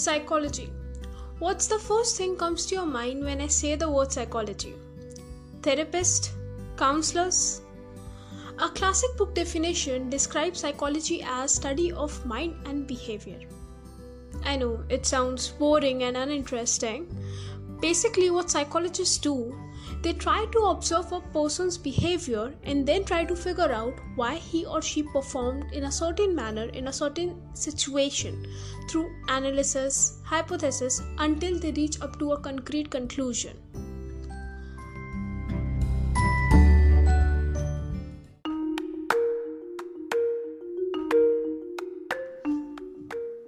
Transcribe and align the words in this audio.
Psychology. 0.00 0.72
What's 1.40 1.66
the 1.66 1.78
first 1.78 2.16
thing 2.16 2.34
comes 2.34 2.64
to 2.66 2.74
your 2.74 2.86
mind 2.86 3.22
when 3.22 3.38
I 3.42 3.48
say 3.48 3.74
the 3.74 3.90
word 3.90 4.10
psychology? 4.10 4.72
Therapist? 5.60 6.30
Counselors? 6.78 7.60
A 8.58 8.70
classic 8.70 9.14
book 9.18 9.34
definition 9.34 10.08
describes 10.08 10.60
psychology 10.60 11.22
as 11.22 11.52
study 11.52 11.92
of 11.92 12.24
mind 12.24 12.54
and 12.64 12.86
behavior. 12.86 13.40
I 14.42 14.56
know 14.56 14.82
it 14.88 15.04
sounds 15.04 15.48
boring 15.48 16.02
and 16.04 16.16
uninteresting. 16.16 17.06
Basically 17.82 18.30
what 18.30 18.50
psychologists 18.50 19.18
do 19.18 19.54
they 20.02 20.14
try 20.14 20.46
to 20.52 20.60
observe 20.60 21.12
a 21.12 21.20
person's 21.20 21.76
behavior 21.76 22.54
and 22.64 22.86
then 22.86 23.04
try 23.04 23.24
to 23.24 23.36
figure 23.36 23.70
out 23.70 24.00
why 24.14 24.36
he 24.36 24.64
or 24.64 24.80
she 24.80 25.02
performed 25.02 25.72
in 25.72 25.84
a 25.84 25.92
certain 25.92 26.34
manner 26.34 26.64
in 26.70 26.88
a 26.88 26.92
certain 26.92 27.40
situation 27.54 28.46
through 28.88 29.10
analysis, 29.28 30.18
hypothesis 30.24 31.02
until 31.18 31.58
they 31.58 31.72
reach 31.72 32.00
up 32.00 32.18
to 32.18 32.32
a 32.32 32.40
concrete 32.40 32.90
conclusion. 32.90 33.56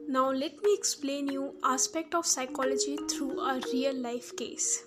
Now 0.06 0.30
let 0.30 0.62
me 0.62 0.74
explain 0.74 1.28
you 1.28 1.54
aspect 1.64 2.14
of 2.14 2.26
psychology 2.26 2.98
through 3.10 3.40
a 3.40 3.58
real 3.72 3.94
life 3.94 4.36
case. 4.36 4.84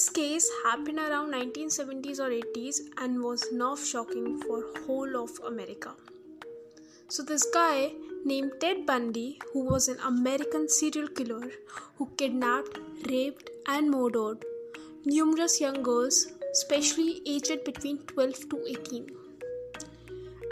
This 0.00 0.08
case 0.08 0.48
happened 0.64 0.98
around 0.98 1.34
1970s 1.34 2.20
or 2.20 2.30
80s 2.30 2.76
and 2.96 3.22
was 3.22 3.42
nerve 3.52 3.80
shocking 3.80 4.40
for 4.40 4.64
whole 4.86 5.14
of 5.22 5.32
America. 5.46 5.90
So 7.08 7.22
this 7.22 7.44
guy 7.52 7.92
named 8.24 8.52
Ted 8.60 8.86
Bundy 8.86 9.38
who 9.52 9.62
was 9.62 9.88
an 9.88 9.98
American 10.02 10.70
serial 10.70 11.06
killer 11.06 11.50
who 11.96 12.06
kidnapped, 12.16 12.78
raped 13.10 13.50
and 13.66 13.90
murdered 13.90 14.42
numerous 15.04 15.60
young 15.60 15.82
girls 15.82 16.28
especially 16.52 17.20
aged 17.26 17.62
between 17.64 17.98
12 18.06 18.48
to 18.48 18.64
18. 18.68 19.06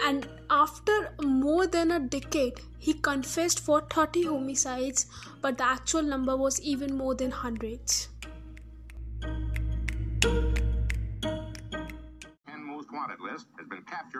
And 0.05 0.29
after 0.51 1.15
more 1.23 1.67
than 1.67 1.93
a 1.93 2.01
decade, 2.01 2.61
he 2.79 2.93
confessed 2.93 3.61
for 3.61 3.81
30 3.81 4.25
homicides, 4.25 5.07
but 5.41 5.57
the 5.57 5.65
actual 5.65 6.03
number 6.03 6.37
was 6.37 6.61
even 6.61 6.99
more 6.99 7.15
than 7.15 7.31
hundreds. 7.31 8.09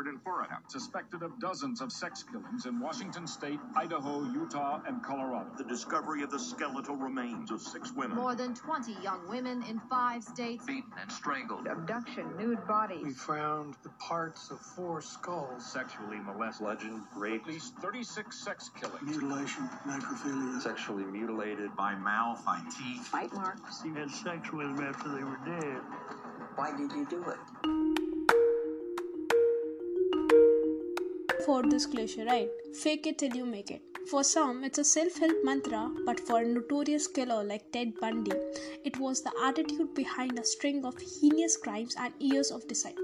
Been 0.03 0.15
in 0.15 0.21
Florida. 0.21 0.59
Suspected 0.69 1.23
of 1.23 1.39
dozens 1.41 1.81
of 1.81 1.91
sex 1.91 2.23
killings 2.23 2.67
in 2.67 2.81
Washington 2.81 3.27
state, 3.27 3.59
Idaho, 3.77 4.23
Utah, 4.33 4.81
and 4.87 5.03
Colorado. 5.03 5.51
The 5.57 5.65
discovery 5.65 6.23
of 6.23 6.31
the 6.31 6.39
skeletal 6.39 6.97
remains 6.97 7.51
of 7.51 7.61
six 7.61 7.93
women. 7.95 8.17
More 8.17 8.35
than 8.35 8.55
20 8.55 8.97
young 9.03 9.29
women 9.29 9.63
in 9.69 9.81
five 9.91 10.23
states. 10.23 10.65
Beaten 10.65 10.93
and 11.01 11.11
strangled. 11.11 11.67
Abduction, 11.67 12.37
nude 12.37 12.65
bodies. 12.67 13.03
We 13.03 13.13
found 13.13 13.75
the 13.83 13.91
parts 13.99 14.51
of 14.51 14.61
four 14.61 15.01
skulls. 15.01 15.65
Sexually 15.65 16.19
molested. 16.19 16.67
Legend, 16.67 17.03
rape. 17.17 17.43
At 17.43 17.53
least 17.53 17.75
36 17.77 18.45
sex 18.45 18.71
killings. 18.79 19.03
Mutilation, 19.03 19.69
necrophilia. 19.87 20.61
Sexually 20.61 21.05
mutilated 21.05 21.75
by 21.77 21.95
mouth, 21.95 22.45
by 22.45 22.61
teeth. 22.77 23.11
Bite 23.13 23.33
marks. 23.33 23.83
You 23.85 23.95
had 23.95 24.11
sex 24.11 24.53
with 24.53 24.67
them 24.67 24.85
after 24.85 25.09
they 25.09 25.25
were 25.25 25.39
dead. 25.45 25.83
Why 26.57 26.77
did 26.77 26.93
you 26.93 27.07
do 27.07 27.25
it? 27.29 27.88
For 31.49 31.63
this 31.63 31.87
cliche, 31.87 32.25
right? 32.25 32.51
Fake 32.75 33.07
it 33.07 33.17
till 33.21 33.35
you 33.35 33.47
make 33.47 33.71
it. 33.71 33.81
For 34.11 34.23
some, 34.23 34.65
it's 34.65 34.81
a 34.81 34.85
self 34.85 35.19
help 35.19 35.39
mantra, 35.45 35.91
but 36.05 36.21
for 36.21 36.41
a 36.41 36.47
notorious 36.47 37.07
killer 37.07 37.43
like 37.43 37.73
Ted 37.73 37.95
Bundy, 38.01 38.33
it 38.85 38.99
was 39.01 39.23
the 39.23 39.33
attitude 39.43 39.95
behind 39.95 40.39
a 40.39 40.45
string 40.45 40.85
of 40.85 40.99
heinous 41.01 41.57
crimes 41.57 41.97
and 41.99 42.13
years 42.19 42.51
of 42.51 42.69
deceit. 42.69 42.99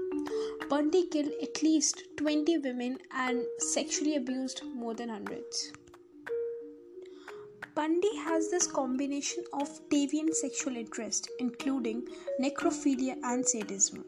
Bundy 0.69 1.07
killed 1.07 1.31
at 1.41 1.63
least 1.63 2.03
20 2.17 2.59
women 2.59 2.99
and 3.25 3.43
sexually 3.57 4.15
abused 4.15 4.61
more 4.75 4.93
than 4.93 5.09
hundreds. 5.09 5.71
Bundy 7.73 8.15
has 8.17 8.51
this 8.51 8.67
combination 8.67 9.43
of 9.53 9.69
deviant 9.89 10.35
sexual 10.35 10.77
interest, 10.77 11.31
including 11.39 12.07
necrophilia 12.39 13.15
and 13.23 13.43
sadism. 13.43 14.05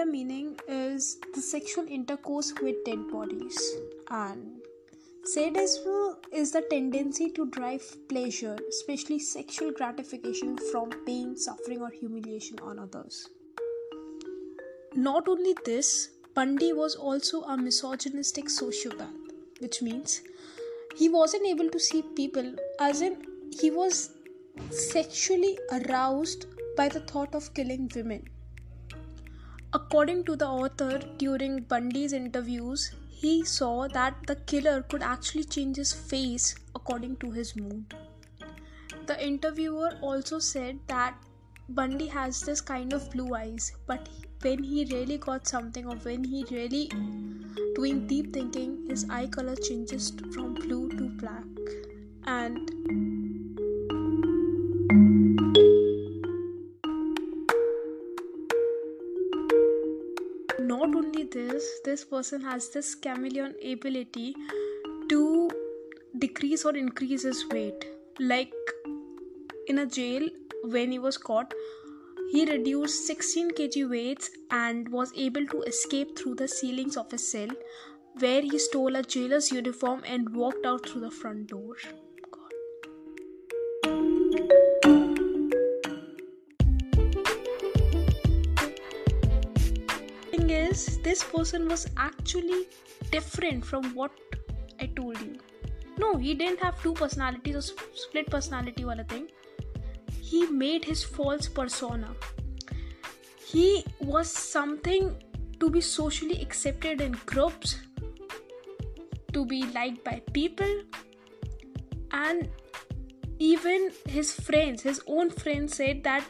Necrophilia 0.00 0.10
meaning 0.10 0.56
is 0.68 1.18
the 1.34 1.40
sexual 1.40 1.86
intercourse 1.88 2.52
with 2.62 2.84
dead 2.84 3.08
bodies. 3.10 3.58
And 4.10 4.60
sadism 5.24 6.16
is 6.32 6.52
the 6.52 6.62
tendency 6.70 7.30
to 7.30 7.46
drive 7.46 7.84
pleasure 8.08 8.56
especially 8.68 9.18
sexual 9.18 9.72
gratification 9.72 10.56
from 10.70 10.90
pain 11.06 11.36
suffering 11.36 11.82
or 11.82 11.90
humiliation 11.90 12.58
on 12.60 12.78
others. 12.78 13.28
Not 14.94 15.28
only 15.28 15.54
this 15.64 16.10
bundy 16.34 16.72
was 16.72 16.96
also 16.96 17.42
a 17.42 17.56
misogynistic 17.56 18.46
sociopath 18.46 19.14
which 19.60 19.82
means 19.82 20.22
he 20.96 21.08
wasn't 21.08 21.46
able 21.46 21.68
to 21.70 21.78
see 21.78 22.02
people 22.16 22.54
as 22.80 23.02
in 23.02 23.22
he 23.60 23.70
was 23.70 24.10
sexually 24.70 25.58
aroused 25.72 26.46
by 26.76 26.88
the 26.88 27.00
thought 27.00 27.34
of 27.34 27.52
killing 27.54 27.90
women 27.94 28.22
According 29.72 30.24
to 30.24 30.34
the 30.34 30.46
author, 30.48 30.98
during 31.16 31.60
Bundy's 31.62 32.12
interviews, 32.12 32.90
he 33.08 33.44
saw 33.44 33.86
that 33.88 34.16
the 34.26 34.34
killer 34.34 34.82
could 34.82 35.02
actually 35.02 35.44
change 35.44 35.76
his 35.76 35.92
face 35.92 36.56
according 36.74 37.18
to 37.18 37.30
his 37.30 37.54
mood. 37.54 37.94
The 39.06 39.24
interviewer 39.24 39.92
also 40.00 40.40
said 40.40 40.80
that 40.88 41.14
Bundy 41.68 42.08
has 42.08 42.40
this 42.40 42.60
kind 42.60 42.92
of 42.92 43.08
blue 43.12 43.32
eyes, 43.34 43.72
but 43.86 44.08
when 44.42 44.64
he 44.64 44.86
really 44.86 45.18
got 45.18 45.46
something 45.46 45.86
or 45.86 45.96
when 45.96 46.24
he 46.24 46.44
really 46.50 46.90
doing 47.76 48.08
deep 48.08 48.32
thinking, 48.32 48.86
his 48.88 49.08
eye 49.08 49.28
color 49.28 49.54
changes 49.54 50.12
from 50.32 50.54
blue 50.54 50.88
to 50.90 51.10
black. 51.10 51.44
And 52.24 53.19
this 61.84 62.04
person 62.04 62.40
has 62.42 62.68
this 62.70 62.94
chameleon 62.94 63.54
ability 63.72 64.34
to 65.08 65.50
decrease 66.18 66.64
or 66.64 66.76
increase 66.76 67.22
his 67.22 67.44
weight. 67.50 67.86
Like 68.18 68.52
in 69.68 69.78
a 69.78 69.86
jail 69.86 70.28
when 70.64 70.92
he 70.92 70.98
was 70.98 71.16
caught 71.16 71.54
he 72.32 72.44
reduced 72.48 73.06
16 73.06 73.50
kg 73.58 73.88
weights 73.90 74.30
and 74.50 74.88
was 74.88 75.12
able 75.16 75.46
to 75.52 75.62
escape 75.62 76.16
through 76.18 76.34
the 76.40 76.48
ceilings 76.48 76.96
of 76.96 77.10
his 77.10 77.26
cell 77.30 77.48
where 78.24 78.42
he 78.42 78.58
stole 78.58 78.96
a 78.96 79.02
jailer's 79.14 79.50
uniform 79.50 80.02
and 80.14 80.34
walked 80.42 80.66
out 80.66 80.88
through 80.88 81.00
the 81.00 81.10
front 81.10 81.48
door 81.48 81.76
is 90.70 90.98
this 90.98 91.22
person 91.24 91.68
was 91.68 91.86
actually 91.96 92.66
different 93.10 93.64
from 93.64 93.94
what 93.94 94.12
I 94.80 94.86
told 94.86 95.20
you. 95.20 95.38
No, 95.98 96.16
he 96.16 96.34
didn't 96.34 96.60
have 96.60 96.82
two 96.82 96.92
personalities 96.94 97.56
or 97.56 97.62
split 97.94 98.30
personality 98.30 98.84
wala 98.84 99.04
thing. 99.04 99.28
He 100.20 100.46
made 100.46 100.84
his 100.84 101.02
false 101.02 101.48
persona. 101.48 102.14
He 103.44 103.84
was 104.00 104.30
something 104.30 105.16
to 105.58 105.70
be 105.70 105.80
socially 105.80 106.40
accepted 106.40 107.00
in 107.00 107.18
groups, 107.26 107.80
to 109.32 109.44
be 109.44 109.62
liked 109.72 110.04
by 110.04 110.22
people, 110.32 110.82
and 112.12 112.48
even 113.38 113.90
his 114.06 114.32
friends, 114.32 114.82
his 114.82 115.02
own 115.06 115.30
friends, 115.30 115.76
said 115.76 116.04
that 116.04 116.24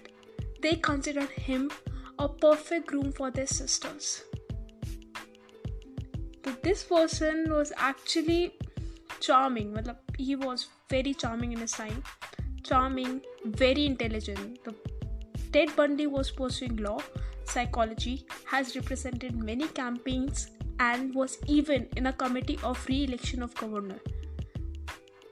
they 0.63 0.75
considered 0.77 1.31
him 1.31 1.71
a 2.19 2.29
perfect 2.29 2.87
groom 2.87 3.13
for 3.13 3.31
their 3.31 3.47
sisters 3.47 4.25
this 6.63 6.83
person 6.85 7.53
was 7.53 7.73
actually 7.77 8.55
charming. 9.21 9.77
He 10.19 10.37
was 10.37 10.69
very 10.89 11.15
charming 11.15 11.53
in 11.53 11.59
his 11.59 11.73
time. 11.73 12.03
Charming, 12.63 13.21
very 13.45 13.87
intelligent. 13.87 14.63
The 14.65 14.75
Ted 15.53 15.75
Bundy 15.75 16.07
was 16.07 16.31
pursuing 16.31 16.77
law, 16.77 17.01
psychology, 17.45 18.27
has 18.45 18.77
represented 18.77 19.43
many 19.43 19.67
campaigns, 19.69 20.51
and 20.79 21.15
was 21.15 21.39
even 21.47 21.89
in 21.97 22.07
a 22.07 22.13
committee 22.13 22.59
of 22.63 22.87
re 22.87 23.05
election 23.05 23.43
of 23.43 23.55
governor. 23.55 24.01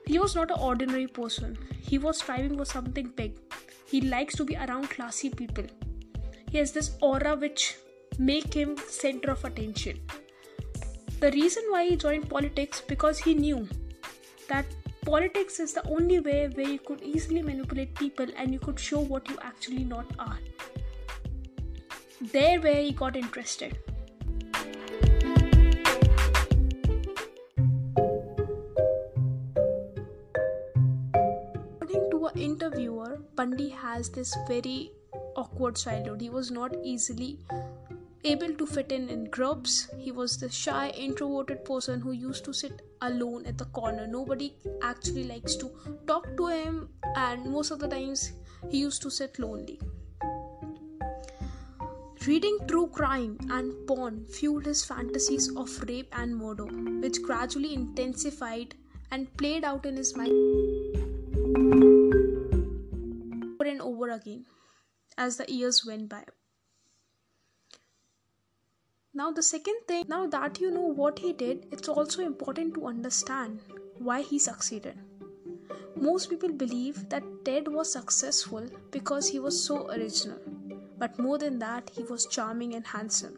He 0.05 0.19
was 0.19 0.35
not 0.35 0.51
an 0.51 0.59
ordinary 0.59 1.07
person, 1.07 1.57
he 1.79 1.97
was 1.97 2.17
striving 2.17 2.57
for 2.57 2.65
something 2.65 3.13
big. 3.15 3.39
He 3.85 4.01
likes 4.01 4.35
to 4.35 4.43
be 4.43 4.55
around 4.55 4.89
classy 4.89 5.29
people. 5.29 5.65
he 6.51 6.57
has 6.57 6.71
this 6.71 6.97
aura 7.07 7.35
which 7.35 7.77
make 8.17 8.53
him 8.53 8.75
center 8.87 9.31
of 9.31 9.43
attention 9.45 9.99
the 11.19 11.31
reason 11.31 11.63
why 11.69 11.85
he 11.85 11.95
joined 11.97 12.29
politics 12.29 12.81
because 12.87 13.19
he 13.19 13.33
knew 13.33 13.67
that 14.47 14.65
politics 15.05 15.59
is 15.59 15.73
the 15.73 15.85
only 15.89 16.19
way 16.19 16.47
where 16.47 16.69
you 16.69 16.79
could 16.79 17.01
easily 17.01 17.41
manipulate 17.41 17.93
people 17.95 18.25
and 18.37 18.53
you 18.53 18.59
could 18.59 18.79
show 18.79 18.99
what 18.99 19.27
you 19.29 19.37
actually 19.41 19.83
not 19.83 20.05
are. 20.17 20.39
There 22.21 22.61
where 22.61 22.81
he 22.81 22.91
got 22.93 23.17
interested. 23.17 23.77
According 31.81 32.11
to 32.11 32.25
an 32.27 32.39
interviewer 32.39 33.21
bundy 33.35 33.69
has 33.69 34.09
this 34.09 34.37
very 34.47 34.91
awkward 35.35 35.75
childhood. 35.75 36.21
He 36.21 36.29
was 36.29 36.49
not 36.49 36.75
easily 36.81 37.39
able 38.23 38.53
to 38.53 38.65
fit 38.65 38.91
in 38.91 39.09
in 39.09 39.25
groups. 39.25 39.89
He 39.97 40.11
was 40.11 40.37
the 40.37 40.49
shy, 40.49 40.89
introverted 40.89 41.63
person 41.65 42.01
who 42.01 42.11
used 42.11 42.45
to 42.45 42.53
sit 42.53 42.81
alone 43.01 43.45
at 43.45 43.57
the 43.57 43.65
corner. 43.65 44.07
Nobody 44.07 44.55
actually 44.81 45.23
likes 45.23 45.55
to 45.57 45.71
talk 46.07 46.35
to 46.37 46.47
him, 46.47 46.89
and 47.15 47.45
most 47.45 47.71
of 47.71 47.79
the 47.79 47.87
times 47.87 48.33
he 48.69 48.79
used 48.79 49.01
to 49.03 49.09
sit 49.09 49.39
lonely. 49.39 49.79
Reading 52.27 52.57
true 52.67 52.87
crime 52.87 53.37
and 53.49 53.73
porn 53.87 54.25
fueled 54.25 54.65
his 54.65 54.83
fantasies 54.83 55.49
of 55.55 55.81
rape 55.87 56.09
and 56.11 56.35
murder, 56.35 56.65
which 56.65 57.21
gradually 57.21 57.73
intensified 57.73 58.75
and 59.11 59.35
played 59.37 59.63
out 59.63 59.85
in 59.85 59.95
his 59.95 60.15
mind 60.15 60.33
over 63.59 63.69
and 63.69 63.81
over 63.81 64.09
again 64.09 64.45
as 65.17 65.37
the 65.37 65.51
years 65.51 65.85
went 65.85 66.09
by. 66.09 66.23
Now, 69.19 69.31
the 69.31 69.43
second 69.43 69.79
thing, 69.85 70.05
now 70.07 70.27
that 70.27 70.61
you 70.61 70.71
know 70.71 70.93
what 70.99 71.19
he 71.19 71.33
did, 71.33 71.65
it's 71.73 71.89
also 71.89 72.21
important 72.21 72.73
to 72.75 72.85
understand 72.87 73.59
why 73.97 74.21
he 74.21 74.39
succeeded. 74.39 74.97
Most 75.97 76.29
people 76.29 76.53
believe 76.53 77.09
that 77.09 77.25
Ted 77.43 77.67
was 77.67 77.91
successful 77.91 78.69
because 78.91 79.27
he 79.27 79.37
was 79.37 79.61
so 79.61 79.89
original, 79.89 80.39
but 80.97 81.19
more 81.19 81.37
than 81.37 81.59
that, 81.59 81.91
he 81.93 82.03
was 82.03 82.27
charming 82.27 82.75
and 82.75 82.87
handsome. 82.87 83.37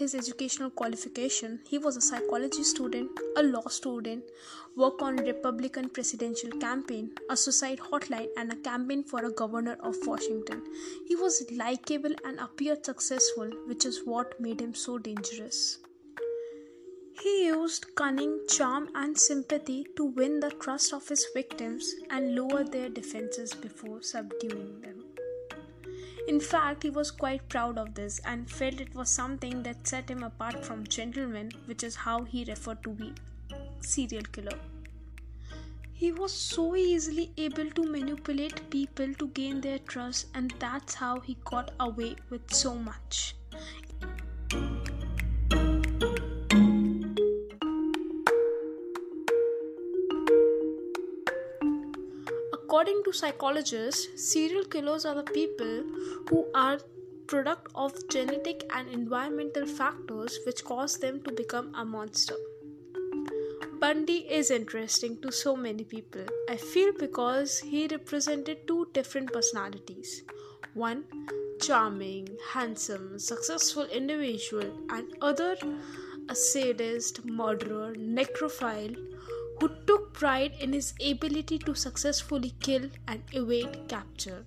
His 0.00 0.14
educational 0.14 0.70
qualification, 0.70 1.60
he 1.68 1.76
was 1.76 1.96
a 1.96 2.00
psychology 2.00 2.62
student, 2.64 3.10
a 3.36 3.42
law 3.42 3.68
student, 3.68 4.24
worked 4.74 5.02
on 5.02 5.16
Republican 5.16 5.90
presidential 5.90 6.50
campaign, 6.52 7.10
a 7.28 7.36
suicide 7.36 7.78
hotline, 7.78 8.28
and 8.38 8.50
a 8.50 8.56
campaign 8.56 9.04
for 9.04 9.26
a 9.26 9.30
governor 9.30 9.76
of 9.80 9.94
Washington. 10.06 10.62
He 11.06 11.16
was 11.16 11.44
likable 11.52 12.14
and 12.24 12.40
appeared 12.40 12.86
successful, 12.86 13.50
which 13.66 13.84
is 13.84 14.00
what 14.06 14.40
made 14.40 14.60
him 14.60 14.74
so 14.74 14.96
dangerous. 14.96 15.78
He 17.20 17.46
used 17.48 17.94
cunning, 17.94 18.40
charm, 18.48 18.88
and 18.94 19.18
sympathy 19.18 19.86
to 19.96 20.04
win 20.04 20.40
the 20.40 20.50
trust 20.50 20.94
of 20.94 21.06
his 21.06 21.26
victims 21.34 21.94
and 22.08 22.34
lower 22.34 22.64
their 22.64 22.88
defenses 22.88 23.52
before 23.52 24.00
subduing 24.00 24.80
them. 24.80 25.09
In 26.30 26.38
fact, 26.38 26.84
he 26.84 26.90
was 26.90 27.10
quite 27.10 27.48
proud 27.48 27.76
of 27.76 27.94
this 27.94 28.20
and 28.24 28.48
felt 28.48 28.80
it 28.80 28.94
was 28.94 29.10
something 29.10 29.64
that 29.64 29.88
set 29.88 30.08
him 30.08 30.22
apart 30.22 30.64
from 30.64 30.86
gentlemen, 30.86 31.50
which 31.64 31.82
is 31.82 31.96
how 31.96 32.22
he 32.22 32.44
referred 32.44 32.84
to 32.84 32.90
be 32.90 33.14
serial 33.80 34.22
killer. 34.30 34.56
He 35.92 36.12
was 36.12 36.32
so 36.32 36.76
easily 36.76 37.32
able 37.36 37.68
to 37.70 37.82
manipulate 37.82 38.70
people 38.70 39.12
to 39.14 39.26
gain 39.26 39.60
their 39.60 39.80
trust, 39.80 40.28
and 40.32 40.54
that's 40.60 40.94
how 40.94 41.18
he 41.18 41.36
got 41.44 41.72
away 41.80 42.14
with 42.30 42.54
so 42.54 42.76
much. 42.76 43.34
According 52.70 53.02
to 53.02 53.12
psychologists, 53.12 54.30
serial 54.30 54.62
killers 54.62 55.04
are 55.04 55.16
the 55.16 55.24
people 55.24 55.82
who 56.28 56.46
are 56.54 56.78
product 57.26 57.66
of 57.74 57.92
genetic 58.08 58.62
and 58.72 58.88
environmental 58.90 59.66
factors 59.66 60.38
which 60.46 60.62
cause 60.62 60.96
them 60.96 61.20
to 61.22 61.32
become 61.32 61.74
a 61.74 61.84
monster. 61.84 62.36
Bundy 63.80 64.18
is 64.18 64.52
interesting 64.52 65.20
to 65.20 65.32
so 65.32 65.56
many 65.56 65.82
people. 65.82 66.24
I 66.48 66.58
feel 66.58 66.92
because 66.96 67.58
he 67.58 67.88
represented 67.88 68.68
two 68.68 68.86
different 68.92 69.32
personalities. 69.32 70.22
One 70.74 71.06
charming, 71.60 72.28
handsome, 72.52 73.18
successful 73.18 73.86
individual 73.86 74.70
and 74.90 75.12
other 75.20 75.56
a 76.28 76.36
sadist, 76.36 77.24
murderer, 77.24 77.94
necrophile 77.96 78.94
who 79.58 79.68
took 79.88 80.09
pride 80.20 80.52
in 80.60 80.74
his 80.74 80.92
ability 81.10 81.58
to 81.58 81.74
successfully 81.74 82.52
kill 82.60 82.82
and 83.08 83.22
evade 83.32 83.76
capture. 83.88 84.44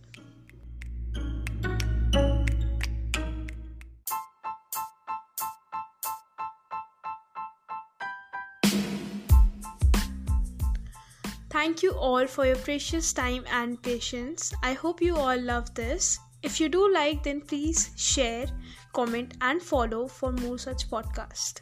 Thank 11.50 11.82
you 11.82 11.94
all 11.94 12.28
for 12.28 12.46
your 12.46 12.56
precious 12.58 13.12
time 13.12 13.44
and 13.52 13.82
patience. 13.82 14.54
I 14.62 14.74
hope 14.74 15.02
you 15.02 15.16
all 15.16 15.40
love 15.40 15.74
this. 15.74 16.20
If 16.44 16.60
you 16.60 16.70
do 16.70 16.94
like, 16.94 17.24
then 17.24 17.42
please 17.42 17.90
share, 17.96 18.46
comment, 18.94 19.38
and 19.42 19.62
follow 19.62 20.08
for 20.08 20.32
more 20.34 20.60
such 20.60 20.88
podcasts. 20.90 21.62